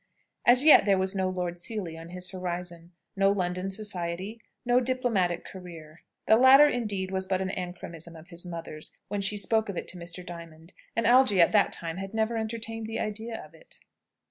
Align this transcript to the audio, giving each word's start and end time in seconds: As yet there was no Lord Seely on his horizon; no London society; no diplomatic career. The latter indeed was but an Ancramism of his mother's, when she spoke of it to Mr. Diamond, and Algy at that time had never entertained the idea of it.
As 0.47 0.65
yet 0.65 0.85
there 0.85 0.97
was 0.97 1.13
no 1.15 1.29
Lord 1.29 1.59
Seely 1.59 1.95
on 1.95 2.09
his 2.09 2.31
horizon; 2.31 2.91
no 3.15 3.29
London 3.29 3.69
society; 3.69 4.41
no 4.65 4.79
diplomatic 4.79 5.45
career. 5.45 6.01
The 6.25 6.37
latter 6.37 6.65
indeed 6.67 7.11
was 7.11 7.27
but 7.27 7.39
an 7.39 7.51
Ancramism 7.51 8.15
of 8.19 8.29
his 8.29 8.43
mother's, 8.43 8.91
when 9.09 9.21
she 9.21 9.37
spoke 9.37 9.69
of 9.69 9.77
it 9.77 9.87
to 9.89 9.97
Mr. 9.97 10.25
Diamond, 10.25 10.73
and 10.95 11.05
Algy 11.05 11.39
at 11.39 11.51
that 11.51 11.71
time 11.71 11.97
had 11.97 12.15
never 12.15 12.35
entertained 12.35 12.87
the 12.87 12.99
idea 12.99 13.39
of 13.45 13.53
it. 13.53 13.77